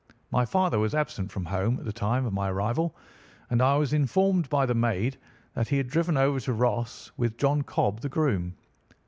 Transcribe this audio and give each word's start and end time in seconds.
My 0.31 0.45
father 0.45 0.79
was 0.79 0.95
absent 0.95 1.31
from 1.31 1.45
home 1.45 1.77
at 1.77 1.85
the 1.85 1.93
time 1.93 2.25
of 2.25 2.33
my 2.33 2.49
arrival, 2.49 2.95
and 3.51 3.61
I 3.61 3.75
was 3.77 3.93
informed 3.93 4.49
by 4.49 4.65
the 4.65 4.73
maid 4.73 5.19
that 5.53 5.67
he 5.67 5.77
had 5.77 5.89
driven 5.89 6.17
over 6.17 6.39
to 6.39 6.53
Ross 6.53 7.11
with 7.17 7.37
John 7.37 7.61
Cobb, 7.61 8.01
the 8.01 8.09
groom. 8.09 8.55